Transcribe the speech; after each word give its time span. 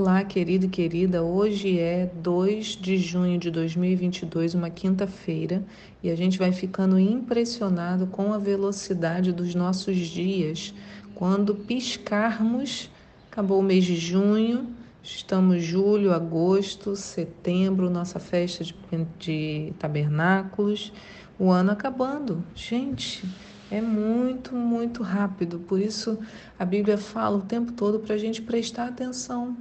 Olá, 0.00 0.22
querido 0.22 0.66
e 0.66 0.68
querida. 0.68 1.24
Hoje 1.24 1.76
é 1.76 2.08
2 2.22 2.66
de 2.76 2.96
junho 2.96 3.36
de 3.36 3.50
2022, 3.50 4.54
uma 4.54 4.70
quinta-feira, 4.70 5.64
e 6.00 6.08
a 6.08 6.16
gente 6.16 6.38
vai 6.38 6.52
ficando 6.52 7.00
impressionado 7.00 8.06
com 8.06 8.32
a 8.32 8.38
velocidade 8.38 9.32
dos 9.32 9.56
nossos 9.56 9.96
dias. 9.96 10.72
Quando 11.16 11.52
piscarmos, 11.52 12.88
acabou 13.28 13.58
o 13.58 13.62
mês 13.62 13.84
de 13.84 13.96
junho, 13.96 14.68
estamos 15.02 15.64
julho, 15.64 16.12
agosto, 16.12 16.94
setembro, 16.94 17.90
nossa 17.90 18.20
festa 18.20 18.62
de, 18.62 18.76
de 19.18 19.72
tabernáculos, 19.80 20.92
o 21.36 21.50
ano 21.50 21.72
acabando. 21.72 22.44
Gente, 22.54 23.24
é 23.68 23.80
muito, 23.80 24.54
muito 24.54 25.02
rápido. 25.02 25.58
Por 25.58 25.80
isso 25.80 26.20
a 26.56 26.64
Bíblia 26.64 26.96
fala 26.96 27.38
o 27.38 27.42
tempo 27.42 27.72
todo 27.72 27.98
para 27.98 28.14
a 28.14 28.18
gente 28.18 28.40
prestar 28.40 28.86
atenção 28.86 29.56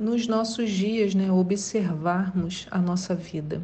nos 0.00 0.26
nossos 0.26 0.70
dias, 0.70 1.14
né, 1.14 1.30
observarmos 1.30 2.66
a 2.70 2.78
nossa 2.78 3.14
vida. 3.14 3.62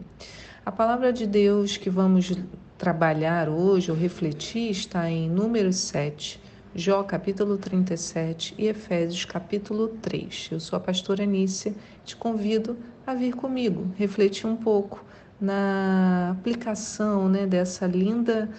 A 0.67 0.71
palavra 0.71 1.11
de 1.11 1.27
Deus 1.27 1.79
que 1.79 1.89
vamos 1.89 2.31
trabalhar 2.77 3.49
hoje 3.49 3.91
ou 3.91 3.97
refletir 3.97 4.71
está 4.71 5.11
em 5.11 5.31
Números 5.31 5.77
7, 5.77 6.39
Jó 6.75 7.03
capítulo 7.05 7.57
37 7.57 8.55
e 8.59 8.67
Efésios 8.67 9.25
capítulo 9.25 9.89
3. 10.03 10.51
Eu 10.53 10.61
sou 10.61 10.77
a 10.77 10.81
pastora 10.81 11.25
Nícia, 11.25 11.75
te 12.05 12.15
convido 12.15 12.77
a 13.07 13.15
vir 13.15 13.35
comigo, 13.35 13.91
refletir 13.97 14.47
um 14.47 14.57
pouco 14.57 15.03
na 15.41 16.33
aplicação 16.33 17.31
né, 17.31 17.47
dessa 17.47 17.87
linda, 17.87 18.51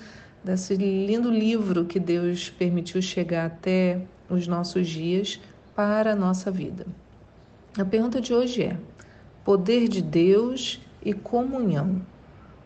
desse 0.44 0.76
lindo 0.76 1.30
livro 1.30 1.86
que 1.86 2.00
Deus 2.00 2.50
permitiu 2.50 3.04
chegar 3.04 3.46
até 3.46 4.02
os 4.28 4.48
nossos 4.48 4.88
dias 4.88 5.40
para 5.76 6.14
a 6.14 6.16
nossa 6.16 6.50
vida. 6.50 6.88
A 7.78 7.86
pergunta 7.86 8.20
de 8.20 8.34
hoje 8.34 8.64
é: 8.64 8.78
poder 9.46 9.88
de 9.88 10.02
Deus 10.02 10.82
e 11.06 11.14
comunhão. 11.14 12.02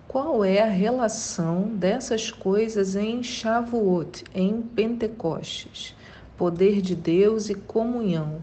Qual 0.07 0.41
é 0.41 0.61
a 0.61 0.69
relação 0.69 1.63
dessas 1.63 2.31
coisas 2.31 2.95
em 2.95 3.21
Shavuot, 3.21 4.23
em 4.33 4.61
Pentecostes? 4.61 5.93
Poder 6.37 6.81
de 6.81 6.95
Deus 6.95 7.49
e 7.49 7.55
comunhão. 7.55 8.41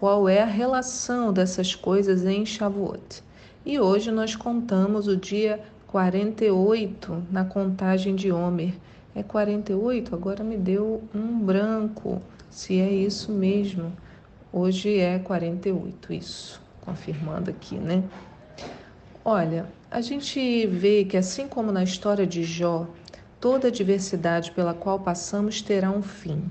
Qual 0.00 0.28
é 0.28 0.42
a 0.42 0.46
relação 0.46 1.32
dessas 1.32 1.76
coisas 1.76 2.24
em 2.24 2.44
Shavuot? 2.44 3.22
E 3.64 3.78
hoje 3.78 4.10
nós 4.10 4.34
contamos 4.34 5.06
o 5.06 5.16
dia 5.16 5.60
48 5.86 7.22
na 7.30 7.44
contagem 7.44 8.16
de 8.16 8.32
Homer. 8.32 8.74
É 9.14 9.22
48? 9.22 10.16
Agora 10.16 10.42
me 10.42 10.56
deu 10.56 11.00
um 11.14 11.38
branco, 11.38 12.20
se 12.50 12.80
é 12.80 12.90
isso 12.90 13.30
mesmo. 13.30 13.92
Hoje 14.60 14.98
é 14.98 15.20
48, 15.20 16.12
isso, 16.12 16.60
confirmando 16.80 17.48
aqui, 17.48 17.76
né? 17.76 18.02
Olha, 19.24 19.66
a 19.88 20.00
gente 20.00 20.66
vê 20.66 21.04
que 21.04 21.16
assim 21.16 21.46
como 21.46 21.70
na 21.70 21.84
história 21.84 22.26
de 22.26 22.42
Jó, 22.42 22.88
toda 23.38 23.68
a 23.68 23.70
adversidade 23.70 24.50
pela 24.50 24.74
qual 24.74 24.98
passamos 24.98 25.62
terá 25.62 25.92
um 25.92 26.02
fim. 26.02 26.42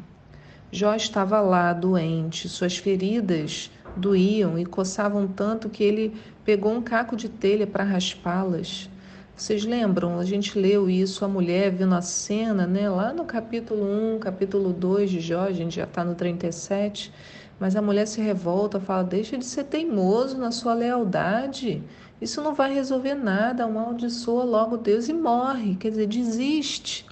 Jó 0.72 0.96
estava 0.96 1.42
lá 1.42 1.74
doente, 1.74 2.48
suas 2.48 2.78
feridas 2.78 3.70
doíam 3.94 4.58
e 4.58 4.66
coçavam 4.66 5.28
tanto 5.28 5.68
que 5.68 5.84
ele 5.84 6.16
pegou 6.46 6.72
um 6.72 6.82
caco 6.82 7.14
de 7.14 7.28
telha 7.28 7.68
para 7.68 7.84
raspá-las. 7.84 8.90
Vocês 9.36 9.66
lembram? 9.66 10.18
A 10.18 10.24
gente 10.24 10.58
leu 10.58 10.90
isso, 10.90 11.26
a 11.26 11.28
mulher 11.28 11.72
vindo 11.72 11.94
a 11.94 12.02
cena, 12.02 12.66
né? 12.66 12.90
Lá 12.90 13.12
no 13.12 13.26
capítulo 13.26 13.84
1, 14.16 14.20
capítulo 14.20 14.72
2 14.72 15.10
de 15.10 15.20
Jó, 15.20 15.42
a 15.42 15.52
gente 15.52 15.76
já 15.76 15.84
está 15.84 16.06
no 16.06 16.16
37. 16.16 17.12
Mas 17.60 17.76
a 17.76 17.82
mulher 17.82 18.06
se 18.06 18.22
revolta, 18.22 18.80
fala: 18.80 19.04
deixa 19.04 19.38
de 19.38 19.46
ser 19.46 19.64
teimoso 19.66 20.38
na 20.38 20.52
sua 20.52 20.74
lealdade. 20.74 21.84
Isso 22.22 22.42
não 22.42 22.54
vai 22.54 22.74
resolver 22.74 23.16
nada, 23.16 23.64
amaldiçoa 23.64 24.44
logo 24.44 24.78
Deus 24.78 25.08
e 25.08 25.14
morre, 25.14 25.76
quer 25.76 25.90
dizer, 25.90 26.08
desiste. 26.08 27.06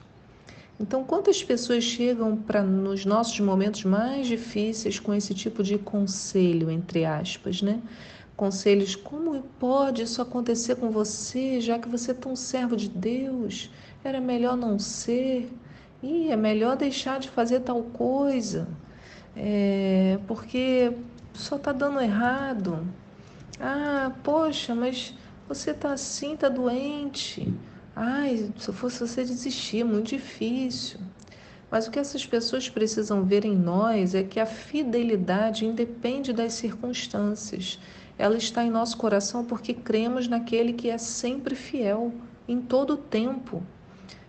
Então, 0.80 1.04
quantas 1.04 1.42
pessoas 1.44 1.84
chegam 1.84 2.36
para 2.36 2.62
nos 2.62 3.06
nossos 3.06 3.40
momentos 3.40 3.84
mais 3.86 4.28
difíceis 4.28 5.00
com 5.00 5.14
esse 5.14 5.34
tipo 5.34 5.64
de 5.64 5.78
conselho, 5.78 6.70
entre 6.70 7.06
aspas, 7.06 7.62
né? 7.62 7.82
Conselhos, 8.36 8.96
como 8.96 9.42
pode 9.58 10.02
isso 10.02 10.22
acontecer 10.22 10.76
com 10.76 10.92
você, 10.92 11.62
já 11.62 11.80
que 11.80 11.88
você 11.88 12.12
é 12.12 12.14
tão 12.14 12.36
servo 12.36 12.76
de 12.76 12.90
Deus? 12.90 13.72
Era 14.04 14.20
melhor 14.20 14.58
não 14.58 14.78
ser. 14.78 15.50
E 16.04 16.30
é 16.30 16.36
melhor 16.36 16.76
deixar 16.76 17.20
de 17.20 17.30
fazer 17.30 17.62
tal 17.62 17.82
coisa 17.82 18.68
é, 19.36 20.18
porque 20.28 20.94
só 21.34 21.58
está 21.58 21.72
dando 21.72 22.00
errado. 22.00 22.88
Ah, 23.60 24.12
poxa, 24.24 24.74
mas 24.74 25.14
você 25.48 25.72
está 25.72 25.94
assim, 25.94 26.34
está 26.34 26.50
doente. 26.50 27.54
Ai, 27.96 28.52
se 28.58 28.72
fosse 28.72 29.00
você 29.00 29.24
desistir, 29.24 29.82
é 29.82 29.84
muito 29.84 30.10
difícil. 30.10 31.00
Mas 31.70 31.88
o 31.88 31.92
que 31.92 32.00
essas 32.00 32.26
pessoas 32.26 32.70
precisam 32.70 33.24
ver 33.24 33.44
em 33.44 33.56
nós 33.56 34.16
é 34.16 34.24
que 34.24 34.40
a 34.40 34.46
fidelidade 34.46 35.66
independe 35.66 36.32
das 36.32 36.54
circunstâncias. 36.54 37.80
Ela 38.18 38.38
está 38.38 38.64
em 38.64 38.70
nosso 38.70 38.98
coração 38.98 39.44
porque 39.44 39.74
cremos 39.74 40.28
naquele 40.28 40.74
que 40.74 40.90
é 40.90 40.98
sempre 40.98 41.56
fiel, 41.56 42.14
em 42.48 42.62
todo 42.62 42.94
o 42.94 42.98
tempo 42.98 43.64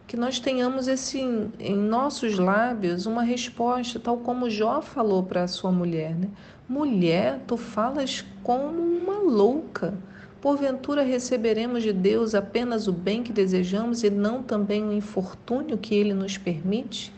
que 0.06 0.17
nós 0.17 0.39
tenhamos 0.39 0.87
esse 0.87 1.19
em 1.59 1.77
nossos 1.77 2.39
lábios 2.39 3.06
uma 3.06 3.22
resposta, 3.22 3.99
tal 3.99 4.19
como 4.19 4.49
Jó 4.49 4.81
falou 4.81 5.25
para 5.25 5.43
a 5.43 5.49
sua 5.49 5.72
mulher, 5.72 6.15
né? 6.15 6.28
Mulher, 6.69 7.41
tu 7.47 7.56
falas 7.56 8.25
como 8.43 8.81
uma 8.81 9.19
louca. 9.19 9.95
Porventura 10.41 11.03
receberemos 11.03 11.83
de 11.83 11.93
Deus 11.93 12.34
apenas 12.34 12.87
o 12.87 12.93
bem 12.93 13.22
que 13.22 13.33
desejamos 13.33 14.05
e 14.05 14.11
não 14.11 14.43
também 14.43 14.84
o 14.84 14.93
infortúnio 14.93 15.77
que 15.77 15.95
ele 15.95 16.15
nos 16.15 16.39
permite? 16.39 17.12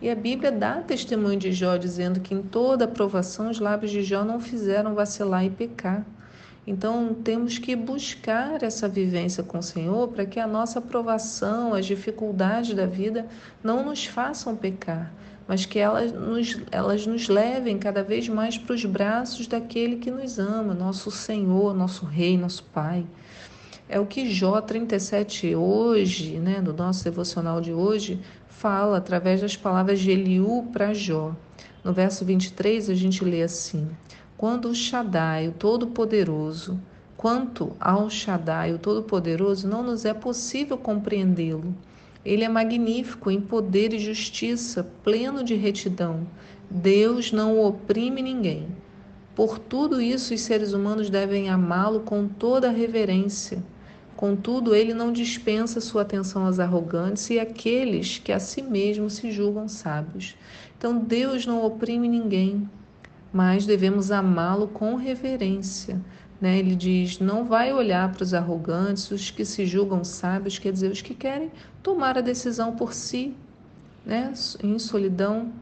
E 0.00 0.08
a 0.10 0.14
Bíblia 0.14 0.52
dá 0.52 0.82
testemunho 0.82 1.38
de 1.38 1.50
Jó 1.50 1.76
dizendo 1.76 2.20
que 2.20 2.34
em 2.34 2.42
toda 2.42 2.84
aprovação 2.84 3.50
os 3.50 3.58
lábios 3.58 3.90
de 3.90 4.02
Jó 4.02 4.22
não 4.24 4.38
fizeram 4.38 4.94
vacilar 4.94 5.44
e 5.44 5.50
pecar. 5.50 6.04
Então, 6.66 7.12
temos 7.12 7.58
que 7.58 7.76
buscar 7.76 8.62
essa 8.62 8.88
vivência 8.88 9.42
com 9.42 9.58
o 9.58 9.62
Senhor 9.62 10.08
para 10.08 10.24
que 10.24 10.40
a 10.40 10.46
nossa 10.46 10.78
aprovação, 10.78 11.74
as 11.74 11.84
dificuldades 11.84 12.74
da 12.74 12.86
vida 12.86 13.26
não 13.62 13.84
nos 13.84 14.06
façam 14.06 14.56
pecar, 14.56 15.12
mas 15.46 15.66
que 15.66 15.78
elas 15.78 16.10
nos, 16.10 16.58
elas 16.70 17.06
nos 17.06 17.28
levem 17.28 17.78
cada 17.78 18.02
vez 18.02 18.28
mais 18.30 18.56
para 18.56 18.74
os 18.74 18.84
braços 18.86 19.46
daquele 19.46 19.96
que 19.96 20.10
nos 20.10 20.38
ama, 20.38 20.72
nosso 20.72 21.10
Senhor, 21.10 21.74
nosso 21.74 22.06
Rei, 22.06 22.38
nosso 22.38 22.64
Pai. 22.64 23.06
É 23.86 24.00
o 24.00 24.06
que 24.06 24.30
Jó 24.32 24.62
37 24.62 25.54
hoje, 25.54 26.38
né, 26.38 26.62
no 26.62 26.72
nosso 26.72 27.04
devocional 27.04 27.60
de 27.60 27.74
hoje, 27.74 28.18
fala 28.48 28.96
através 28.96 29.42
das 29.42 29.54
palavras 29.54 30.00
de 30.00 30.10
Eliú 30.10 30.70
para 30.72 30.94
Jó. 30.94 31.36
No 31.84 31.92
verso 31.92 32.24
23 32.24 32.88
a 32.88 32.94
gente 32.94 33.22
lê 33.22 33.42
assim: 33.42 33.90
quando 34.44 34.68
o 34.68 34.74
Shaddai, 34.74 35.48
o 35.48 35.52
Todo-Poderoso, 35.52 36.78
quanto 37.16 37.74
ao 37.80 38.10
Shaddai, 38.10 38.74
o 38.74 38.78
Todo-Poderoso, 38.78 39.66
não 39.66 39.82
nos 39.82 40.04
é 40.04 40.12
possível 40.12 40.76
compreendê-lo. 40.76 41.74
Ele 42.22 42.44
é 42.44 42.48
magnífico 42.50 43.30
em 43.30 43.40
poder 43.40 43.94
e 43.94 43.98
justiça, 43.98 44.86
pleno 45.02 45.42
de 45.42 45.54
retidão. 45.54 46.26
Deus 46.70 47.32
não 47.32 47.58
oprime 47.58 48.20
ninguém. 48.20 48.68
Por 49.34 49.58
tudo 49.58 49.98
isso, 49.98 50.34
os 50.34 50.42
seres 50.42 50.74
humanos 50.74 51.08
devem 51.08 51.48
amá-lo 51.48 52.00
com 52.00 52.28
toda 52.28 52.68
a 52.68 52.70
reverência. 52.70 53.64
Contudo, 54.14 54.74
ele 54.74 54.92
não 54.92 55.10
dispensa 55.10 55.80
sua 55.80 56.02
atenção 56.02 56.44
aos 56.44 56.60
arrogantes 56.60 57.30
e 57.30 57.40
àqueles 57.40 58.18
que 58.18 58.30
a 58.30 58.38
si 58.38 58.60
mesmos 58.60 59.14
se 59.14 59.32
julgam 59.32 59.66
sábios. 59.68 60.36
Então, 60.76 60.98
Deus 60.98 61.46
não 61.46 61.64
oprime 61.64 62.06
ninguém 62.06 62.68
mas 63.34 63.66
devemos 63.66 64.12
amá-lo 64.12 64.68
com 64.68 64.94
reverência. 64.94 66.00
Né? 66.40 66.56
Ele 66.56 66.76
diz: 66.76 67.18
não 67.18 67.44
vai 67.44 67.72
olhar 67.72 68.12
para 68.12 68.22
os 68.22 68.32
arrogantes, 68.32 69.10
os 69.10 69.28
que 69.28 69.44
se 69.44 69.66
julgam 69.66 70.04
sábios, 70.04 70.56
quer 70.56 70.72
dizer, 70.72 70.92
os 70.92 71.02
que 71.02 71.14
querem 71.14 71.50
tomar 71.82 72.16
a 72.16 72.20
decisão 72.20 72.76
por 72.76 72.94
si, 72.94 73.34
né? 74.06 74.32
em 74.62 74.78
solidão, 74.78 75.52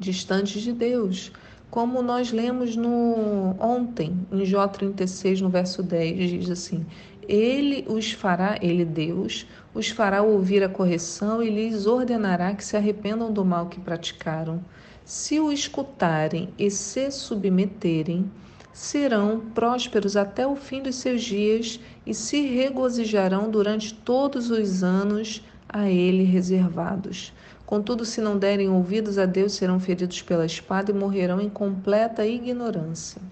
distantes 0.00 0.62
de 0.62 0.72
Deus. 0.72 1.30
Como 1.70 2.02
nós 2.02 2.32
lemos 2.32 2.74
no 2.74 3.54
ontem, 3.60 4.26
em 4.32 4.44
Jó 4.44 4.66
36, 4.66 5.40
no 5.42 5.48
verso 5.48 5.84
10, 5.84 6.30
diz 6.30 6.50
assim: 6.50 6.84
Ele 7.28 7.84
os 7.88 8.10
fará, 8.10 8.58
ele 8.60 8.84
Deus, 8.84 9.46
os 9.72 9.88
fará 9.88 10.22
ouvir 10.22 10.64
a 10.64 10.68
correção 10.68 11.40
e 11.40 11.48
lhes 11.48 11.86
ordenará 11.86 12.52
que 12.52 12.64
se 12.64 12.76
arrependam 12.76 13.32
do 13.32 13.44
mal 13.44 13.68
que 13.68 13.78
praticaram. 13.78 14.60
Se 15.04 15.40
o 15.40 15.50
escutarem 15.50 16.48
e 16.58 16.70
se 16.70 17.10
submeterem, 17.10 18.30
serão 18.72 19.40
prósperos 19.54 20.16
até 20.16 20.46
o 20.46 20.54
fim 20.56 20.82
dos 20.82 20.96
seus 20.96 21.22
dias 21.22 21.80
e 22.06 22.14
se 22.14 22.42
regozijarão 22.42 23.50
durante 23.50 23.92
todos 23.92 24.50
os 24.50 24.82
anos 24.82 25.42
a 25.68 25.88
ele 25.88 26.24
reservados. 26.24 27.32
Contudo, 27.66 28.04
se 28.04 28.20
não 28.20 28.36
derem 28.36 28.68
ouvidos 28.68 29.16
a 29.18 29.26
Deus, 29.26 29.52
serão 29.52 29.78
feridos 29.78 30.22
pela 30.22 30.44
espada 30.44 30.90
e 30.90 30.94
morrerão 30.94 31.40
em 31.40 31.48
completa 31.48 32.26
ignorância. 32.26 33.22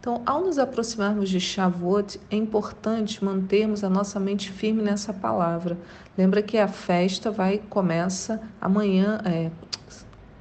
Então, 0.00 0.22
ao 0.24 0.44
nos 0.44 0.58
aproximarmos 0.58 1.28
de 1.28 1.40
Shavuot, 1.40 2.20
é 2.30 2.36
importante 2.36 3.24
mantermos 3.24 3.84
a 3.84 3.90
nossa 3.90 4.18
mente 4.18 4.50
firme 4.50 4.82
nessa 4.82 5.12
palavra. 5.12 5.76
Lembra 6.16 6.40
que 6.40 6.56
a 6.56 6.66
festa 6.66 7.30
vai 7.30 7.58
começa 7.68 8.40
amanhã, 8.60 9.20
é, 9.24 9.50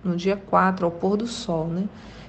no 0.08 0.16
dia 0.16 0.38
4, 0.38 0.86
ao 0.86 0.92
pôr 0.92 1.18
do 1.18 1.28
sol, 1.28 1.68
né? 1.68 1.88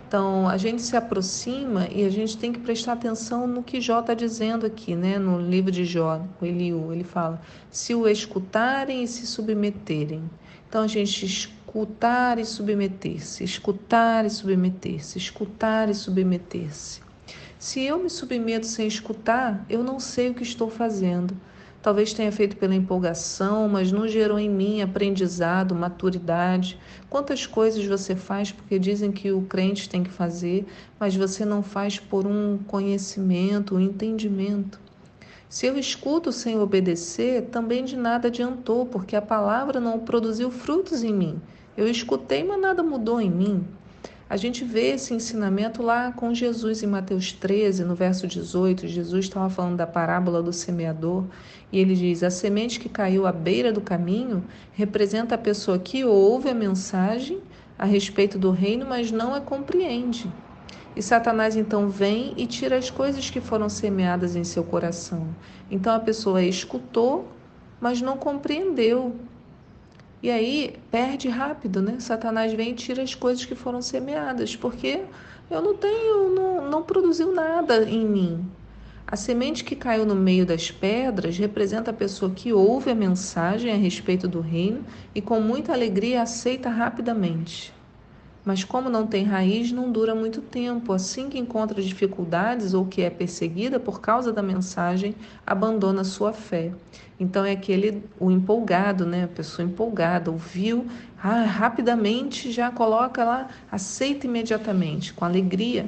Então, 0.08 0.48
a 0.48 0.56
gente 0.56 0.80
se 0.80 0.96
aproxima 0.96 1.86
e 1.90 2.02
a 2.04 2.10
gente 2.10 2.38
tem 2.38 2.50
que 2.50 2.58
prestar 2.58 2.94
atenção 2.94 3.46
no 3.46 3.62
que 3.62 3.78
Jó 3.78 4.00
está 4.00 4.14
dizendo 4.14 4.64
aqui, 4.64 4.96
né? 4.96 5.18
No 5.18 5.38
livro 5.38 5.70
de 5.70 5.84
Jó, 5.84 6.22
o 6.40 6.46
Eliú, 6.46 6.92
ele 6.92 7.04
fala: 7.04 7.40
se 7.70 7.94
o 7.94 8.08
escutarem 8.08 9.02
e 9.02 9.06
se 9.06 9.26
submeterem. 9.26 10.22
Então, 10.66 10.82
a 10.82 10.86
gente 10.86 11.26
escutar 11.26 12.38
e 12.38 12.44
submeter-se, 12.44 13.44
escutar 13.44 14.24
e 14.24 14.30
submeter-se, 14.30 15.18
escutar 15.18 15.90
e 15.90 15.94
submeter-se. 15.94 17.00
Se 17.58 17.82
eu 17.82 17.98
me 17.98 18.08
submeto 18.08 18.66
sem 18.66 18.86
escutar, 18.86 19.66
eu 19.68 19.82
não 19.82 20.00
sei 20.00 20.30
o 20.30 20.34
que 20.34 20.42
estou 20.42 20.70
fazendo. 20.70 21.36
Talvez 21.80 22.12
tenha 22.12 22.32
feito 22.32 22.56
pela 22.56 22.74
empolgação, 22.74 23.68
mas 23.68 23.92
não 23.92 24.08
gerou 24.08 24.38
em 24.38 24.50
mim 24.50 24.82
aprendizado, 24.82 25.74
maturidade. 25.74 26.78
Quantas 27.08 27.46
coisas 27.46 27.84
você 27.86 28.16
faz 28.16 28.50
porque 28.50 28.78
dizem 28.78 29.12
que 29.12 29.30
o 29.30 29.42
crente 29.42 29.88
tem 29.88 30.02
que 30.02 30.10
fazer, 30.10 30.66
mas 30.98 31.14
você 31.14 31.44
não 31.44 31.62
faz 31.62 31.98
por 31.98 32.26
um 32.26 32.58
conhecimento, 32.66 33.76
um 33.76 33.80
entendimento. 33.80 34.80
Se 35.48 35.66
eu 35.66 35.78
escuto 35.78 36.30
sem 36.32 36.58
obedecer, 36.58 37.44
também 37.44 37.84
de 37.84 37.96
nada 37.96 38.28
adiantou, 38.28 38.84
porque 38.84 39.16
a 39.16 39.22
palavra 39.22 39.80
não 39.80 40.00
produziu 40.00 40.50
frutos 40.50 41.02
em 41.02 41.14
mim. 41.14 41.40
Eu 41.76 41.88
escutei, 41.88 42.42
mas 42.42 42.60
nada 42.60 42.82
mudou 42.82 43.20
em 43.20 43.30
mim. 43.30 43.64
A 44.30 44.36
gente 44.36 44.62
vê 44.62 44.90
esse 44.90 45.14
ensinamento 45.14 45.82
lá 45.82 46.12
com 46.12 46.34
Jesus 46.34 46.82
em 46.82 46.86
Mateus 46.86 47.32
13, 47.32 47.82
no 47.82 47.94
verso 47.94 48.26
18. 48.26 48.86
Jesus 48.86 49.24
estava 49.24 49.48
falando 49.48 49.76
da 49.78 49.86
parábola 49.86 50.42
do 50.42 50.52
semeador 50.52 51.24
e 51.72 51.78
ele 51.78 51.94
diz: 51.94 52.22
A 52.22 52.28
semente 52.28 52.78
que 52.78 52.90
caiu 52.90 53.26
à 53.26 53.32
beira 53.32 53.72
do 53.72 53.80
caminho 53.80 54.44
representa 54.74 55.34
a 55.34 55.38
pessoa 55.38 55.78
que 55.78 56.04
ouve 56.04 56.50
a 56.50 56.54
mensagem 56.54 57.40
a 57.78 57.86
respeito 57.86 58.38
do 58.38 58.50
reino, 58.50 58.84
mas 58.86 59.10
não 59.10 59.34
a 59.34 59.40
compreende. 59.40 60.30
E 60.94 61.02
Satanás 61.02 61.56
então 61.56 61.88
vem 61.88 62.34
e 62.36 62.46
tira 62.46 62.76
as 62.76 62.90
coisas 62.90 63.30
que 63.30 63.40
foram 63.40 63.70
semeadas 63.70 64.36
em 64.36 64.44
seu 64.44 64.62
coração. 64.62 65.28
Então 65.70 65.94
a 65.94 66.00
pessoa 66.00 66.42
escutou, 66.42 67.28
mas 67.80 68.02
não 68.02 68.18
compreendeu, 68.18 69.16
e 70.22 70.30
aí 70.30 70.76
perde 70.90 71.28
rápido, 71.28 71.80
né? 71.80 71.96
Satanás 72.00 72.52
vem 72.52 72.70
e 72.70 72.74
tira 72.74 73.02
as 73.02 73.14
coisas 73.14 73.44
que 73.44 73.54
foram 73.54 73.80
semeadas, 73.80 74.56
porque 74.56 75.02
eu 75.50 75.62
não 75.62 75.74
tenho, 75.74 76.28
não, 76.34 76.70
não 76.70 76.82
produziu 76.82 77.32
nada 77.32 77.82
em 77.88 78.06
mim. 78.06 78.44
A 79.06 79.16
semente 79.16 79.64
que 79.64 79.74
caiu 79.74 80.04
no 80.04 80.14
meio 80.14 80.44
das 80.44 80.70
pedras 80.70 81.38
representa 81.38 81.90
a 81.90 81.94
pessoa 81.94 82.30
que 82.30 82.52
ouve 82.52 82.90
a 82.90 82.94
mensagem 82.94 83.72
a 83.72 83.76
respeito 83.76 84.28
do 84.28 84.40
reino 84.40 84.84
e 85.14 85.22
com 85.22 85.40
muita 85.40 85.72
alegria 85.72 86.20
aceita 86.20 86.68
rapidamente 86.68 87.72
mas 88.44 88.64
como 88.64 88.88
não 88.88 89.06
tem 89.06 89.24
raiz, 89.24 89.70
não 89.72 89.90
dura 89.90 90.14
muito 90.14 90.40
tempo. 90.40 90.92
Assim 90.92 91.28
que 91.28 91.38
encontra 91.38 91.82
dificuldades 91.82 92.72
ou 92.74 92.86
que 92.86 93.02
é 93.02 93.10
perseguida 93.10 93.78
por 93.78 94.00
causa 94.00 94.32
da 94.32 94.42
mensagem, 94.42 95.14
abandona 95.46 96.04
sua 96.04 96.32
fé. 96.32 96.72
Então 97.20 97.44
é 97.44 97.52
aquele 97.52 98.02
o 98.18 98.30
empolgado, 98.30 99.04
né? 99.04 99.24
A 99.24 99.28
pessoa 99.28 99.66
empolgada, 99.66 100.30
ouviu, 100.30 100.86
ah, 101.22 101.42
rapidamente 101.42 102.52
já 102.52 102.70
coloca 102.70 103.24
lá, 103.24 103.48
aceita 103.70 104.26
imediatamente, 104.26 105.12
com 105.12 105.24
alegria, 105.24 105.86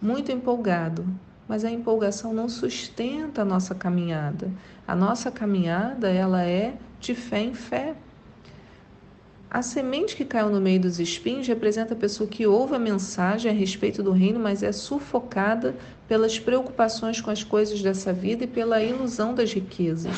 muito 0.00 0.30
empolgado. 0.30 1.04
Mas 1.46 1.64
a 1.64 1.70
empolgação 1.70 2.32
não 2.32 2.48
sustenta 2.48 3.42
a 3.42 3.44
nossa 3.44 3.74
caminhada. 3.74 4.50
A 4.86 4.94
nossa 4.94 5.30
caminhada, 5.30 6.08
ela 6.08 6.42
é 6.42 6.74
de 7.00 7.14
fé 7.14 7.40
em 7.40 7.52
fé. 7.52 7.94
A 9.54 9.62
semente 9.62 10.16
que 10.16 10.24
caiu 10.24 10.50
no 10.50 10.60
meio 10.60 10.80
dos 10.80 10.98
espinhos 10.98 11.46
representa 11.46 11.94
a 11.94 11.96
pessoa 11.96 12.28
que 12.28 12.44
ouve 12.44 12.74
a 12.74 12.78
mensagem 12.78 13.48
a 13.48 13.54
respeito 13.54 14.02
do 14.02 14.10
reino, 14.10 14.40
mas 14.40 14.64
é 14.64 14.72
sufocada 14.72 15.76
pelas 16.08 16.36
preocupações 16.40 17.20
com 17.20 17.30
as 17.30 17.44
coisas 17.44 17.80
dessa 17.80 18.12
vida 18.12 18.42
e 18.42 18.48
pela 18.48 18.82
ilusão 18.82 19.32
das 19.32 19.52
riquezas. 19.52 20.16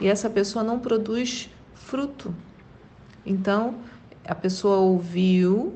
E 0.00 0.08
essa 0.08 0.30
pessoa 0.30 0.64
não 0.64 0.78
produz 0.78 1.50
fruto. 1.74 2.34
Então, 3.26 3.74
a 4.26 4.34
pessoa 4.34 4.78
ouviu 4.78 5.74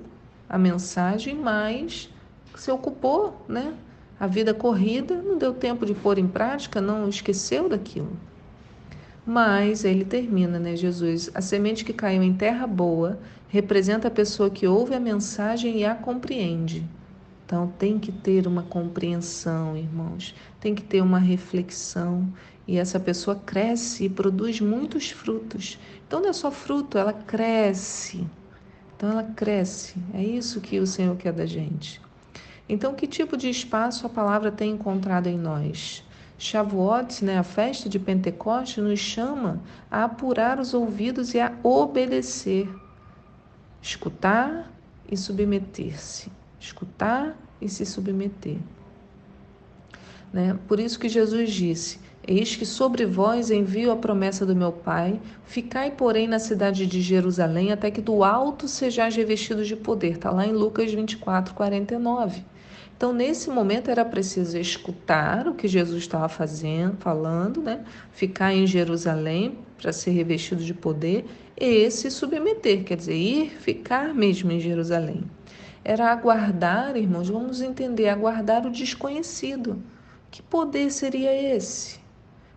a 0.48 0.56
mensagem, 0.56 1.34
mas 1.34 2.08
se 2.56 2.70
ocupou, 2.70 3.44
né? 3.46 3.74
A 4.18 4.26
vida 4.26 4.54
corrida, 4.54 5.20
não 5.20 5.36
deu 5.36 5.52
tempo 5.52 5.84
de 5.84 5.92
pôr 5.92 6.16
em 6.16 6.26
prática, 6.26 6.80
não 6.80 7.06
esqueceu 7.06 7.68
daquilo. 7.68 8.16
Mas 9.26 9.84
ele 9.84 10.04
termina, 10.04 10.58
né, 10.58 10.76
Jesus? 10.76 11.30
A 11.34 11.40
semente 11.40 11.84
que 11.84 11.92
caiu 11.92 12.22
em 12.22 12.34
terra 12.34 12.66
boa 12.66 13.18
representa 13.48 14.08
a 14.08 14.10
pessoa 14.10 14.50
que 14.50 14.66
ouve 14.66 14.94
a 14.94 15.00
mensagem 15.00 15.78
e 15.78 15.84
a 15.84 15.94
compreende. 15.94 16.84
Então 17.46 17.72
tem 17.78 17.98
que 17.98 18.10
ter 18.10 18.46
uma 18.46 18.62
compreensão, 18.62 19.76
irmãos, 19.76 20.34
tem 20.60 20.74
que 20.74 20.82
ter 20.82 21.00
uma 21.00 21.18
reflexão 21.18 22.32
e 22.66 22.78
essa 22.78 22.98
pessoa 22.98 23.36
cresce 23.36 24.04
e 24.04 24.08
produz 24.08 24.60
muitos 24.60 25.10
frutos. 25.10 25.78
Então 26.06 26.20
não 26.20 26.28
é 26.28 26.32
só 26.32 26.50
fruto, 26.50 26.98
ela 26.98 27.12
cresce. 27.12 28.26
Então 28.96 29.10
ela 29.10 29.22
cresce. 29.22 29.94
É 30.12 30.22
isso 30.22 30.60
que 30.60 30.78
o 30.78 30.86
Senhor 30.86 31.16
quer 31.16 31.32
da 31.32 31.46
gente. 31.46 32.00
Então 32.68 32.94
que 32.94 33.06
tipo 33.06 33.36
de 33.36 33.48
espaço 33.48 34.06
a 34.06 34.10
palavra 34.10 34.50
tem 34.50 34.72
encontrado 34.72 35.28
em 35.28 35.38
nós? 35.38 36.03
Shavuot, 36.38 37.24
né, 37.24 37.38
a 37.38 37.42
festa 37.42 37.88
de 37.88 37.98
Pentecoste, 37.98 38.80
nos 38.80 38.98
chama 38.98 39.60
a 39.90 40.04
apurar 40.04 40.58
os 40.58 40.74
ouvidos 40.74 41.32
e 41.34 41.40
a 41.40 41.52
obedecer, 41.62 42.68
escutar 43.80 44.72
e 45.10 45.16
submeter-se, 45.16 46.30
escutar 46.58 47.36
e 47.60 47.68
se 47.68 47.86
submeter. 47.86 48.58
Né? 50.32 50.58
Por 50.66 50.80
isso 50.80 50.98
que 50.98 51.08
Jesus 51.08 51.52
disse: 51.52 52.00
Eis 52.26 52.56
que 52.56 52.66
sobre 52.66 53.06
vós 53.06 53.50
envio 53.50 53.92
a 53.92 53.96
promessa 53.96 54.44
do 54.44 54.56
meu 54.56 54.72
Pai, 54.72 55.20
ficai, 55.44 55.90
porém, 55.90 56.26
na 56.26 56.38
cidade 56.38 56.86
de 56.86 57.00
Jerusalém, 57.00 57.70
até 57.70 57.90
que 57.90 58.00
do 58.00 58.24
alto 58.24 58.66
sejais 58.66 59.14
revestidos 59.14 59.68
de 59.68 59.76
poder. 59.76 60.12
Está 60.12 60.30
lá 60.30 60.46
em 60.46 60.52
Lucas 60.52 60.92
24, 60.92 61.54
49. 61.54 62.42
Então, 62.96 63.12
nesse 63.12 63.50
momento 63.50 63.90
era 63.90 64.04
preciso 64.04 64.56
escutar 64.56 65.48
o 65.48 65.54
que 65.54 65.66
Jesus 65.66 65.98
estava 65.98 66.28
fazendo, 66.28 66.96
falando, 66.98 67.60
né? 67.60 67.84
Ficar 68.12 68.54
em 68.54 68.66
Jerusalém 68.66 69.58
para 69.76 69.92
ser 69.92 70.12
revestido 70.12 70.62
de 70.62 70.72
poder 70.72 71.24
e 71.56 71.90
se 71.90 72.10
submeter, 72.10 72.84
quer 72.84 72.96
dizer, 72.96 73.16
ir 73.16 73.50
ficar 73.50 74.14
mesmo 74.14 74.52
em 74.52 74.60
Jerusalém. 74.60 75.24
Era 75.84 76.10
aguardar, 76.10 76.96
irmãos, 76.96 77.28
vamos 77.28 77.60
entender, 77.60 78.08
aguardar 78.08 78.64
o 78.64 78.70
desconhecido. 78.70 79.82
Que 80.30 80.40
poder 80.40 80.90
seria 80.90 81.32
esse? 81.56 81.98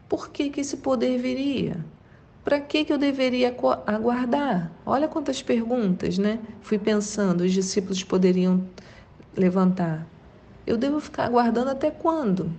Por 0.08 0.30
que, 0.30 0.50
que 0.50 0.62
esse 0.62 0.78
poder 0.78 1.18
viria? 1.18 1.84
Para 2.44 2.62
que, 2.62 2.86
que 2.86 2.94
eu 2.94 2.98
deveria 2.98 3.54
aguardar? 3.86 4.72
Olha 4.86 5.08
quantas 5.08 5.42
perguntas, 5.42 6.18
né? 6.18 6.40
Fui 6.62 6.80
pensando, 6.80 7.42
os 7.42 7.52
discípulos 7.52 8.04
poderiam 8.04 8.64
levantar. 9.36 10.08
Eu 10.68 10.78
devo 10.78 11.00
ficar 11.00 11.24
aguardando 11.24 11.70
até 11.70 11.90
quando? 11.90 12.52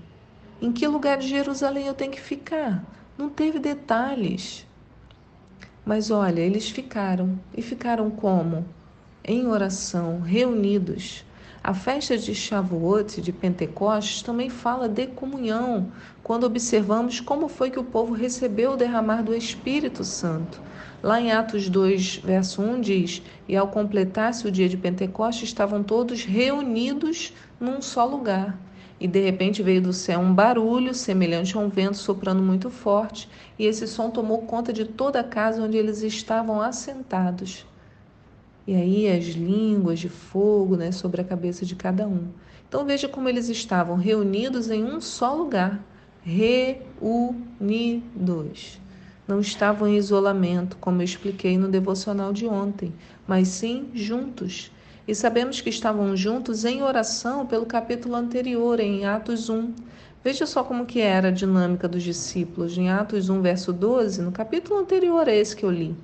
Em 0.62 0.72
que 0.72 0.88
lugar 0.88 1.18
de 1.18 1.28
Jerusalém 1.28 1.86
eu 1.86 1.92
tenho 1.92 2.10
que 2.10 2.20
ficar? 2.20 2.82
Não 3.18 3.28
teve 3.28 3.58
detalhes. 3.58 4.66
Mas 5.84 6.10
olha, 6.10 6.40
eles 6.40 6.70
ficaram. 6.70 7.38
E 7.54 7.60
ficaram 7.60 8.10
como? 8.10 8.64
Em 9.22 9.46
oração, 9.46 10.20
reunidos. 10.20 11.22
A 11.68 11.74
festa 11.74 12.16
de 12.16 12.34
Shavuot, 12.34 13.20
de 13.20 13.30
Pentecostes, 13.30 14.22
também 14.22 14.48
fala 14.48 14.88
de 14.88 15.06
comunhão, 15.06 15.92
quando 16.22 16.44
observamos 16.44 17.20
como 17.20 17.46
foi 17.46 17.70
que 17.70 17.78
o 17.78 17.84
povo 17.84 18.14
recebeu 18.14 18.72
o 18.72 18.76
derramar 18.78 19.22
do 19.22 19.34
Espírito 19.34 20.02
Santo. 20.02 20.62
Lá 21.02 21.20
em 21.20 21.30
Atos 21.30 21.68
2, 21.68 22.22
verso 22.24 22.62
1 22.62 22.80
diz: 22.80 23.22
E 23.46 23.54
ao 23.54 23.68
completar-se 23.68 24.48
o 24.48 24.50
dia 24.50 24.66
de 24.66 24.78
Pentecostes, 24.78 25.50
estavam 25.50 25.82
todos 25.82 26.24
reunidos 26.24 27.34
num 27.60 27.82
só 27.82 28.06
lugar. 28.06 28.58
E 28.98 29.06
de 29.06 29.20
repente 29.20 29.62
veio 29.62 29.82
do 29.82 29.92
céu 29.92 30.20
um 30.20 30.32
barulho 30.32 30.94
semelhante 30.94 31.54
a 31.54 31.60
um 31.60 31.68
vento 31.68 31.98
soprando 31.98 32.42
muito 32.42 32.70
forte, 32.70 33.28
e 33.58 33.66
esse 33.66 33.86
som 33.86 34.08
tomou 34.08 34.38
conta 34.38 34.72
de 34.72 34.86
toda 34.86 35.20
a 35.20 35.24
casa 35.24 35.62
onde 35.62 35.76
eles 35.76 36.00
estavam 36.00 36.62
assentados. 36.62 37.67
E 38.68 38.74
aí 38.74 39.10
as 39.10 39.24
línguas 39.24 39.98
de 39.98 40.10
fogo 40.10 40.76
né, 40.76 40.92
sobre 40.92 41.22
a 41.22 41.24
cabeça 41.24 41.64
de 41.64 41.74
cada 41.74 42.06
um. 42.06 42.28
Então 42.68 42.84
veja 42.84 43.08
como 43.08 43.26
eles 43.26 43.48
estavam 43.48 43.96
reunidos 43.96 44.70
em 44.70 44.84
um 44.84 45.00
só 45.00 45.34
lugar, 45.34 45.82
reunidos 46.22 46.84
não 49.26 49.40
estavam 49.40 49.88
em 49.88 49.96
isolamento, 49.96 50.76
como 50.78 51.00
eu 51.00 51.04
expliquei 51.06 51.56
no 51.56 51.68
devocional 51.68 52.30
de 52.30 52.46
ontem, 52.46 52.92
mas 53.26 53.48
sim 53.48 53.88
juntos. 53.94 54.70
E 55.06 55.14
sabemos 55.14 55.62
que 55.62 55.70
estavam 55.70 56.14
juntos 56.14 56.66
em 56.66 56.82
oração 56.82 57.46
pelo 57.46 57.64
capítulo 57.64 58.16
anterior, 58.16 58.80
em 58.80 59.06
Atos 59.06 59.48
1. 59.48 59.72
Veja 60.22 60.44
só 60.44 60.62
como 60.62 60.84
que 60.84 61.00
era 61.00 61.28
a 61.28 61.30
dinâmica 61.30 61.88
dos 61.88 62.02
discípulos. 62.02 62.76
Em 62.76 62.90
Atos 62.90 63.30
1, 63.30 63.40
verso 63.40 63.72
12, 63.72 64.20
no 64.20 64.30
capítulo 64.30 64.78
anterior 64.78 65.26
a 65.26 65.34
esse 65.34 65.56
que 65.56 65.64
eu 65.64 65.70
li. 65.70 65.96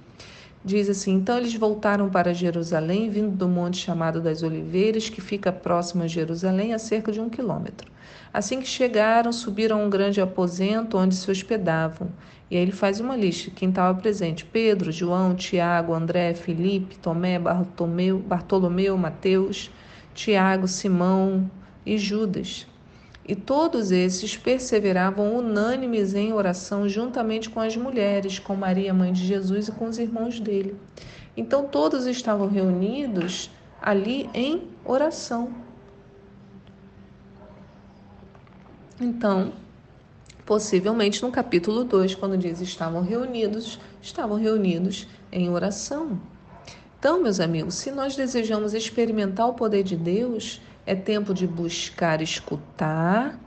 Diz 0.65 0.89
assim: 0.89 1.13
Então 1.17 1.37
eles 1.37 1.55
voltaram 1.55 2.09
para 2.09 2.33
Jerusalém, 2.33 3.11
vindo 3.11 3.37
do 3.37 3.47
monte 3.47 3.77
chamado 3.77 4.19
das 4.19 4.43
Oliveiras, 4.43 5.11
que 5.11 5.21
fica 5.21 5.53
próximo 5.53 6.05
a 6.05 6.07
Jerusalém, 6.07 6.73
a 6.73 6.79
cerca 6.79 7.13
de 7.13 7.21
um 7.21 7.29
quilômetro. 7.29 7.93
Assim 8.33 8.61
que 8.61 8.67
chegaram, 8.67 9.31
subiram 9.31 9.79
a 9.79 9.85
um 9.85 9.91
grande 9.91 10.23
aposento 10.23 10.97
onde 10.97 11.15
se 11.15 11.31
hospedavam. 11.31 12.09
E 12.51 12.57
aí 12.57 12.63
ele 12.63 12.73
faz 12.73 12.99
uma 12.99 13.15
lista: 13.15 13.51
quem 13.51 13.69
estava 13.69 14.01
presente: 14.01 14.43
Pedro, 14.43 14.91
João, 14.91 15.35
Tiago, 15.35 15.93
André, 15.93 16.33
Felipe, 16.33 16.97
Tomé, 16.97 17.39
Bartolomeu, 17.39 18.19
Bartolomeu 18.19 18.97
Mateus, 18.97 19.71
Tiago, 20.15 20.67
Simão 20.67 21.51
e 21.85 21.99
Judas. 21.99 22.67
E 23.27 23.35
todos 23.35 23.91
esses 23.91 24.37
perseveravam 24.37 25.37
unânimes 25.37 26.15
em 26.15 26.33
oração 26.33 26.87
juntamente 26.89 27.49
com 27.49 27.59
as 27.59 27.75
mulheres, 27.77 28.39
com 28.39 28.55
Maria, 28.55 28.93
mãe 28.93 29.13
de 29.13 29.25
Jesus, 29.25 29.69
e 29.69 29.73
com 29.73 29.87
os 29.87 29.99
irmãos 29.99 30.39
dele. 30.39 30.77
Então 31.37 31.67
todos 31.67 32.07
estavam 32.07 32.49
reunidos 32.49 33.51
ali 33.81 34.29
em 34.35 34.69
oração. 34.85 35.53
Então, 39.01 39.53
possivelmente 40.47 41.23
no 41.23 41.31
capítulo 41.33 41.83
2, 41.83 42.15
quando 42.15 42.37
diz 42.37 42.61
estavam 42.61 43.03
reunidos, 43.03 43.81
estavam 44.01 44.37
reunidos 44.37 45.09
em 45.33 45.51
oração. 45.51 46.21
Então, 46.99 47.23
meus 47.23 47.41
amigos, 47.41 47.75
se 47.75 47.91
nós 47.91 48.17
desejamos 48.17 48.73
experimentar 48.73 49.49
o 49.49 49.55
poder 49.55 49.83
de 49.83 49.97
Deus, 49.97 50.61
é 50.87 50.95
tempo 50.95 51.33
de 51.33 51.47
buscar 51.47 52.21
escutar, 52.21 53.39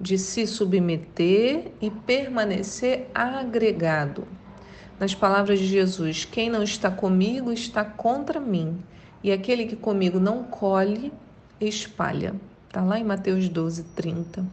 de 0.00 0.18
se 0.18 0.46
submeter 0.46 1.72
e 1.80 1.90
permanecer 1.90 3.08
agregado. 3.14 4.26
Nas 4.98 5.14
palavras 5.14 5.58
de 5.58 5.66
Jesus, 5.66 6.24
quem 6.24 6.48
não 6.48 6.62
está 6.62 6.90
comigo 6.90 7.52
está 7.52 7.84
contra 7.84 8.40
mim, 8.40 8.82
e 9.22 9.32
aquele 9.32 9.66
que 9.66 9.76
comigo 9.76 10.20
não 10.20 10.44
colhe, 10.44 11.12
espalha. 11.60 12.34
Está 12.68 12.82
lá 12.82 12.98
em 12.98 13.04
Mateus 13.04 13.48
12, 13.48 13.82
30. 13.94 14.46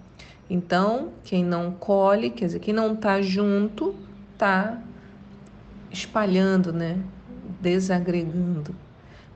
Então, 0.50 1.12
quem 1.24 1.44
não 1.44 1.72
colhe, 1.72 2.30
quer 2.30 2.46
dizer, 2.46 2.60
quem 2.60 2.74
não 2.74 2.94
está 2.94 3.22
junto, 3.22 3.96
está 4.34 4.82
espalhando, 5.92 6.74
né? 6.74 7.00
Desagregando. 7.62 8.75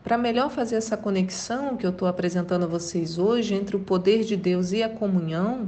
Para 0.08 0.18
melhor 0.18 0.50
fazer 0.50 0.78
essa 0.78 0.96
conexão 0.96 1.76
que 1.76 1.86
eu 1.86 1.90
estou 1.90 2.08
apresentando 2.08 2.64
a 2.64 2.66
vocês 2.66 3.18
hoje 3.18 3.54
entre 3.54 3.76
o 3.76 3.80
poder 3.82 4.24
de 4.24 4.38
Deus 4.38 4.72
e 4.72 4.82
a 4.82 4.88
comunhão, 4.88 5.68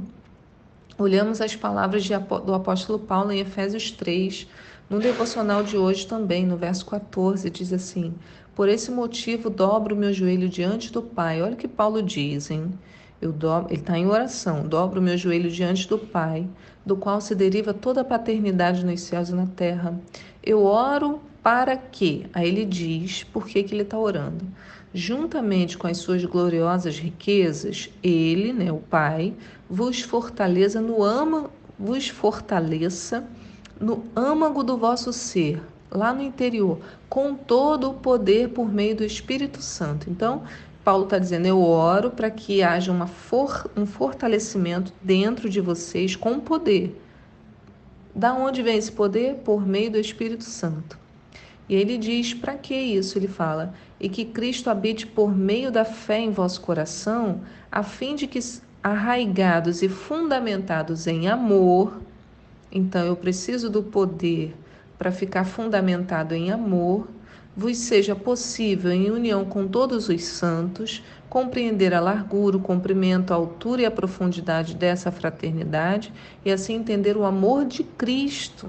olhamos 0.96 1.42
as 1.42 1.54
palavras 1.54 2.04
de, 2.04 2.16
do 2.16 2.54
apóstolo 2.54 2.98
Paulo 2.98 3.32
em 3.32 3.40
Efésios 3.40 3.90
3, 3.90 4.48
no 4.88 4.98
devocional 4.98 5.62
de 5.62 5.76
hoje 5.76 6.06
também, 6.06 6.46
no 6.46 6.56
verso 6.56 6.86
14, 6.86 7.50
diz 7.50 7.70
assim: 7.70 8.14
Por 8.54 8.70
esse 8.70 8.90
motivo 8.90 9.50
dobro 9.50 9.94
o 9.94 9.98
meu 9.98 10.10
joelho 10.10 10.48
diante 10.48 10.90
do 10.90 11.02
Pai. 11.02 11.42
Olha 11.42 11.52
o 11.52 11.58
que 11.58 11.68
Paulo 11.68 12.02
diz, 12.02 12.50
hein? 12.50 12.72
Eu 13.20 13.34
ele 13.68 13.78
está 13.78 13.98
em 13.98 14.06
oração, 14.06 14.66
dobro 14.66 15.00
o 15.00 15.02
meu 15.02 15.18
joelho 15.18 15.50
diante 15.50 15.86
do 15.86 15.98
Pai, 15.98 16.48
do 16.86 16.96
qual 16.96 17.20
se 17.20 17.34
deriva 17.34 17.74
toda 17.74 18.00
a 18.00 18.04
paternidade 18.04 18.86
nos 18.86 19.02
céus 19.02 19.28
e 19.28 19.34
na 19.34 19.46
terra. 19.48 20.00
Eu 20.42 20.64
oro 20.64 21.20
para 21.42 21.76
que, 21.76 22.26
aí 22.32 22.48
ele 22.48 22.64
diz 22.64 23.24
por 23.24 23.46
que, 23.46 23.62
que 23.62 23.74
ele 23.74 23.82
está 23.82 23.98
orando. 23.98 24.44
Juntamente 24.92 25.78
com 25.78 25.86
as 25.86 25.98
suas 25.98 26.24
gloriosas 26.24 26.98
riquezas, 26.98 27.88
ele, 28.02 28.52
né, 28.52 28.72
o 28.72 28.78
Pai, 28.78 29.34
vos 29.68 30.00
fortaleça 30.00 30.80
no 30.80 31.02
ama, 31.02 31.50
vos 31.78 32.08
fortaleça 32.08 33.24
no 33.80 34.04
âmago 34.14 34.62
do 34.62 34.76
vosso 34.76 35.12
ser, 35.12 35.62
lá 35.90 36.12
no 36.12 36.22
interior, 36.22 36.78
com 37.08 37.34
todo 37.34 37.90
o 37.90 37.94
poder 37.94 38.50
por 38.50 38.70
meio 38.70 38.96
do 38.96 39.04
Espírito 39.04 39.62
Santo. 39.62 40.10
Então, 40.10 40.42
Paulo 40.84 41.04
está 41.04 41.18
dizendo: 41.18 41.46
eu 41.46 41.62
oro 41.62 42.10
para 42.10 42.30
que 42.30 42.62
haja 42.62 42.92
uma 42.92 43.06
for, 43.06 43.70
um 43.76 43.86
fortalecimento 43.86 44.92
dentro 45.00 45.48
de 45.48 45.60
vocês 45.60 46.16
com 46.16 46.38
poder. 46.40 47.00
Da 48.14 48.34
onde 48.34 48.62
vem 48.62 48.76
esse 48.76 48.90
poder? 48.90 49.36
Por 49.36 49.64
meio 49.64 49.92
do 49.92 49.98
Espírito 49.98 50.44
Santo. 50.44 50.98
E 51.70 51.74
ele 51.76 51.96
diz: 51.96 52.34
para 52.34 52.56
que 52.56 52.74
isso? 52.74 53.16
Ele 53.16 53.28
fala: 53.28 53.72
e 54.00 54.08
que 54.08 54.24
Cristo 54.24 54.68
habite 54.68 55.06
por 55.06 55.32
meio 55.32 55.70
da 55.70 55.84
fé 55.84 56.18
em 56.18 56.32
vosso 56.32 56.60
coração, 56.60 57.42
a 57.70 57.84
fim 57.84 58.16
de 58.16 58.26
que, 58.26 58.40
arraigados 58.82 59.80
e 59.80 59.88
fundamentados 59.88 61.06
em 61.06 61.28
amor, 61.28 62.00
então 62.72 63.06
eu 63.06 63.14
preciso 63.14 63.70
do 63.70 63.84
poder 63.84 64.52
para 64.98 65.12
ficar 65.12 65.44
fundamentado 65.44 66.34
em 66.34 66.50
amor, 66.50 67.06
vos 67.56 67.76
seja 67.76 68.16
possível, 68.16 68.90
em 68.90 69.08
união 69.08 69.44
com 69.44 69.68
todos 69.68 70.08
os 70.08 70.24
santos, 70.24 71.04
compreender 71.28 71.94
a 71.94 72.00
largura, 72.00 72.56
o 72.56 72.60
comprimento, 72.60 73.32
a 73.32 73.36
altura 73.36 73.82
e 73.82 73.86
a 73.86 73.90
profundidade 73.92 74.74
dessa 74.74 75.12
fraternidade 75.12 76.12
e 76.44 76.50
assim 76.50 76.74
entender 76.74 77.16
o 77.16 77.24
amor 77.24 77.64
de 77.64 77.84
Cristo, 77.84 78.68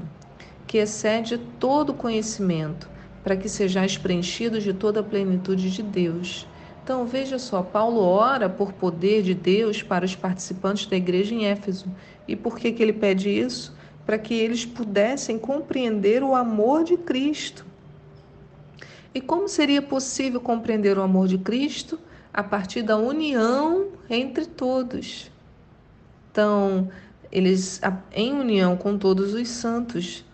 que 0.67 0.77
excede 0.77 1.39
todo 1.60 1.93
conhecimento, 1.93 2.90
para 3.23 3.35
que 3.35 3.47
sejais 3.47 3.97
preenchidos 3.97 4.63
de 4.63 4.73
toda 4.73 4.99
a 4.99 5.03
plenitude 5.03 5.69
de 5.69 5.83
Deus. 5.83 6.47
Então 6.83 7.05
veja 7.05 7.37
só, 7.37 7.61
Paulo 7.61 8.01
ora 8.01 8.49
por 8.49 8.73
poder 8.73 9.21
de 9.21 9.33
Deus 9.33 9.83
para 9.83 10.05
os 10.05 10.15
participantes 10.15 10.87
da 10.87 10.95
igreja 10.95 11.33
em 11.33 11.45
Éfeso. 11.45 11.85
E 12.27 12.35
por 12.35 12.57
que, 12.57 12.71
que 12.71 12.81
ele 12.81 12.93
pede 12.93 13.29
isso? 13.29 13.75
Para 14.05 14.17
que 14.17 14.33
eles 14.33 14.65
pudessem 14.65 15.37
compreender 15.37 16.23
o 16.23 16.33
amor 16.33 16.83
de 16.83 16.97
Cristo. 16.97 17.65
E 19.13 19.21
como 19.21 19.47
seria 19.47 19.81
possível 19.81 20.39
compreender 20.39 20.97
o 20.97 21.01
amor 21.01 21.27
de 21.27 21.37
Cristo? 21.37 21.99
A 22.33 22.41
partir 22.41 22.81
da 22.81 22.97
união 22.97 23.89
entre 24.09 24.45
todos. 24.45 25.29
Então, 26.31 26.89
eles, 27.31 27.81
em 28.13 28.33
união 28.33 28.75
com 28.77 28.97
todos 28.97 29.33
os 29.33 29.49
santos, 29.49 30.25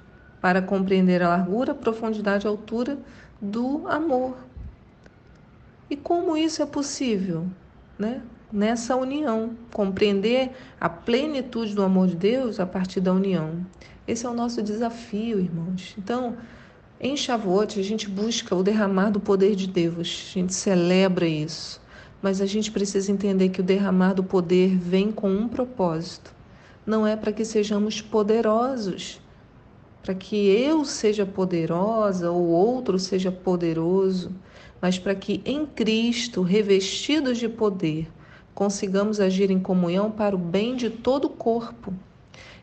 para 0.48 0.62
compreender 0.62 1.22
a 1.22 1.28
largura, 1.28 1.74
a 1.74 1.76
profundidade 1.76 2.46
e 2.46 2.48
a 2.48 2.50
altura 2.50 2.98
do 3.42 3.86
amor. 3.86 4.38
E 5.90 5.98
como 5.98 6.38
isso 6.38 6.64
é 6.64 6.66
possível? 6.66 7.46
Né? 8.00 8.22
Nessa 8.50 8.96
união, 8.96 9.58
compreender 9.74 10.52
a 10.80 10.88
plenitude 10.88 11.76
do 11.76 11.84
amor 11.84 12.08
de 12.08 12.16
Deus 12.16 12.62
a 12.62 12.66
partir 12.66 13.02
da 13.02 13.12
união. 13.12 13.66
Esse 14.08 14.26
é 14.26 14.30
o 14.30 14.34
nosso 14.34 14.62
desafio, 14.62 15.38
irmãos. 15.38 15.94
Então, 15.98 16.38
em 16.98 17.18
Shavuot, 17.18 17.78
a 17.78 17.84
gente 17.84 18.08
busca 18.08 18.56
o 18.56 18.64
derramar 18.64 19.10
do 19.10 19.20
poder 19.20 19.54
de 19.54 19.68
Deus, 19.68 20.30
a 20.30 20.34
gente 20.34 20.54
celebra 20.54 21.28
isso. 21.28 21.82
Mas 22.22 22.40
a 22.40 22.46
gente 22.46 22.72
precisa 22.72 23.12
entender 23.12 23.50
que 23.50 23.60
o 23.60 23.66
derramar 23.66 24.14
do 24.14 24.24
poder 24.24 24.78
vem 24.78 25.12
com 25.12 25.30
um 25.30 25.50
propósito. 25.50 26.34
Não 26.86 27.06
é 27.06 27.18
para 27.18 27.34
que 27.34 27.44
sejamos 27.44 28.00
poderosos, 28.00 29.20
para 30.08 30.16
que 30.16 30.48
eu 30.48 30.86
seja 30.86 31.26
poderosa 31.26 32.32
ou 32.32 32.48
outro 32.48 32.98
seja 32.98 33.30
poderoso, 33.30 34.32
mas 34.82 34.98
para 34.98 35.14
que 35.14 35.42
em 35.44 35.66
Cristo, 35.66 36.42
revestidos 36.44 37.38
de 37.38 37.50
poder, 37.50 38.10
consigamos 38.56 39.20
agir 39.20 39.52
em 39.52 39.60
comunhão 39.60 40.10
para 40.10 40.34
o 40.34 40.40
bem 40.40 40.78
de 40.78 40.90
todo 40.90 41.26
o 41.26 41.30
corpo. 41.30 41.94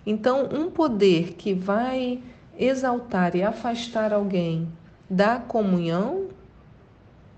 Então, 0.07 0.49
um 0.55 0.71
poder 0.71 1.35
que 1.35 1.53
vai 1.53 2.23
exaltar 2.59 3.37
e 3.37 3.43
afastar 3.43 4.15
alguém 4.15 4.67
da 5.11 5.39
comunhão, 5.39 6.29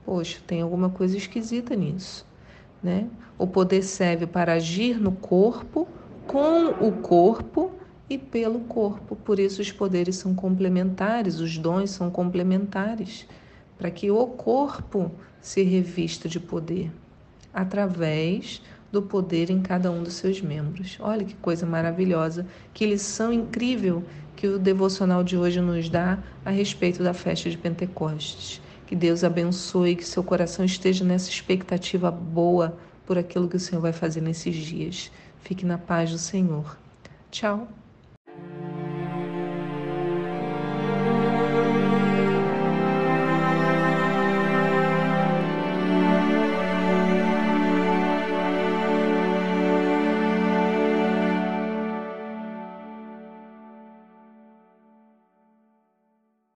poxa, 0.04 0.38
tem 0.46 0.62
alguma 0.62 0.88
coisa 0.88 1.16
esquisita 1.16 1.74
nisso, 1.74 2.24
né? 2.80 3.08
O 3.36 3.44
poder 3.44 3.82
serve 3.82 4.24
para 4.24 4.52
agir 4.52 5.00
no 5.00 5.10
corpo, 5.10 5.88
com 6.28 6.68
o 6.80 6.92
corpo 6.92 7.72
e 8.08 8.16
pelo 8.16 8.60
corpo. 8.60 9.16
Por 9.16 9.38
isso, 9.38 9.60
os 9.60 9.72
poderes 9.72 10.16
são 10.16 10.34
complementares, 10.34 11.40
os 11.40 11.58
dons 11.58 11.90
são 11.90 12.10
complementares, 12.10 13.26
para 13.78 13.90
que 13.90 14.10
o 14.10 14.26
corpo 14.26 15.10
se 15.40 15.62
revista 15.62 16.28
de 16.28 16.40
poder, 16.40 16.90
através 17.52 18.62
do 18.90 19.02
poder 19.02 19.50
em 19.50 19.60
cada 19.60 19.90
um 19.90 20.02
dos 20.02 20.14
seus 20.14 20.40
membros. 20.40 20.96
Olha 21.00 21.24
que 21.24 21.34
coisa 21.34 21.66
maravilhosa, 21.66 22.46
que 22.72 22.86
lição 22.86 23.32
incrível 23.32 24.04
que 24.36 24.46
o 24.46 24.58
devocional 24.58 25.24
de 25.24 25.36
hoje 25.36 25.60
nos 25.60 25.88
dá 25.88 26.18
a 26.44 26.50
respeito 26.50 27.02
da 27.02 27.14
festa 27.14 27.50
de 27.50 27.58
Pentecostes. 27.58 28.60
Que 28.86 28.94
Deus 28.94 29.24
abençoe, 29.24 29.96
que 29.96 30.04
seu 30.04 30.22
coração 30.22 30.64
esteja 30.64 31.04
nessa 31.04 31.28
expectativa 31.28 32.10
boa 32.10 32.76
por 33.04 33.18
aquilo 33.18 33.48
que 33.48 33.56
o 33.56 33.60
Senhor 33.60 33.80
vai 33.80 33.92
fazer 33.92 34.20
nesses 34.20 34.54
dias. 34.54 35.10
Fique 35.40 35.64
na 35.64 35.78
paz 35.78 36.10
do 36.10 36.18
Senhor. 36.18 36.78
Tchau. 37.30 37.66